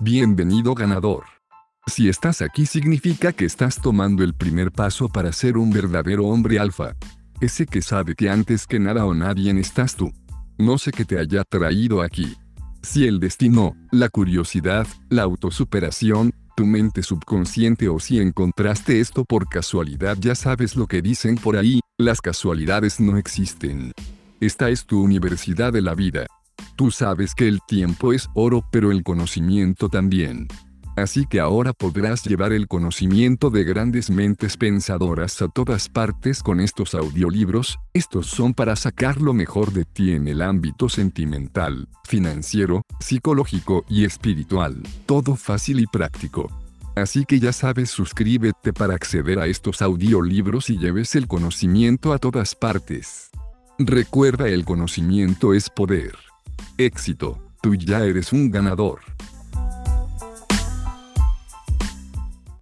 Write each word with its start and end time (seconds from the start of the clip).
Bienvenido 0.00 0.74
ganador. 0.74 1.24
Si 1.86 2.08
estás 2.08 2.42
aquí 2.42 2.66
significa 2.66 3.32
que 3.32 3.44
estás 3.44 3.80
tomando 3.80 4.24
el 4.24 4.34
primer 4.34 4.72
paso 4.72 5.08
para 5.08 5.32
ser 5.32 5.56
un 5.56 5.70
verdadero 5.70 6.26
hombre 6.26 6.58
alfa. 6.58 6.96
Ese 7.40 7.64
que 7.64 7.80
sabe 7.80 8.16
que 8.16 8.28
antes 8.28 8.66
que 8.66 8.80
nada 8.80 9.06
o 9.06 9.14
nadie 9.14 9.56
estás 9.60 9.94
tú. 9.94 10.12
No 10.58 10.78
sé 10.78 10.90
qué 10.90 11.04
te 11.04 11.18
haya 11.18 11.44
traído 11.44 12.02
aquí. 12.02 12.36
Si 12.82 13.06
el 13.06 13.20
destino, 13.20 13.76
la 13.92 14.08
curiosidad, 14.08 14.86
la 15.10 15.22
autosuperación, 15.22 16.32
tu 16.56 16.66
mente 16.66 17.04
subconsciente 17.04 17.88
o 17.88 18.00
si 18.00 18.18
encontraste 18.18 18.98
esto 18.98 19.24
por 19.24 19.48
casualidad 19.48 20.16
ya 20.18 20.34
sabes 20.34 20.74
lo 20.74 20.88
que 20.88 21.02
dicen 21.02 21.36
por 21.36 21.56
ahí, 21.56 21.80
las 21.98 22.20
casualidades 22.20 22.98
no 22.98 23.16
existen. 23.16 23.92
Esta 24.40 24.70
es 24.70 24.86
tu 24.86 25.00
universidad 25.00 25.72
de 25.72 25.82
la 25.82 25.94
vida. 25.94 26.26
Tú 26.76 26.90
sabes 26.90 27.34
que 27.34 27.46
el 27.46 27.60
tiempo 27.66 28.12
es 28.12 28.28
oro 28.34 28.64
pero 28.72 28.90
el 28.90 29.04
conocimiento 29.04 29.88
también. 29.88 30.48
Así 30.96 31.26
que 31.26 31.40
ahora 31.40 31.72
podrás 31.72 32.24
llevar 32.24 32.52
el 32.52 32.68
conocimiento 32.68 33.50
de 33.50 33.64
grandes 33.64 34.10
mentes 34.10 34.56
pensadoras 34.56 35.40
a 35.42 35.48
todas 35.48 35.88
partes 35.88 36.42
con 36.42 36.60
estos 36.60 36.94
audiolibros, 36.94 37.78
estos 37.92 38.26
son 38.26 38.54
para 38.54 38.76
sacar 38.76 39.20
lo 39.20 39.34
mejor 39.34 39.72
de 39.72 39.84
ti 39.84 40.12
en 40.12 40.28
el 40.28 40.40
ámbito 40.40 40.88
sentimental, 40.88 41.88
financiero, 42.04 42.82
psicológico 43.00 43.84
y 43.88 44.04
espiritual, 44.04 44.82
todo 45.06 45.34
fácil 45.34 45.80
y 45.80 45.86
práctico. 45.86 46.48
Así 46.96 47.24
que 47.24 47.40
ya 47.40 47.52
sabes, 47.52 47.90
suscríbete 47.90 48.72
para 48.72 48.94
acceder 48.94 49.40
a 49.40 49.46
estos 49.46 49.82
audiolibros 49.82 50.70
y 50.70 50.78
lleves 50.78 51.16
el 51.16 51.26
conocimiento 51.26 52.12
a 52.12 52.18
todas 52.18 52.54
partes. 52.54 53.30
Recuerda 53.80 54.46
el 54.46 54.64
conocimiento 54.64 55.54
es 55.54 55.70
poder. 55.70 56.14
Éxito, 56.76 57.38
tú 57.62 57.76
ya 57.76 58.04
eres 58.04 58.32
un 58.32 58.50
ganador. 58.50 58.98